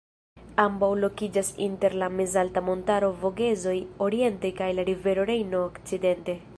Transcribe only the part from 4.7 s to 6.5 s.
la rivero Rejno okcidente.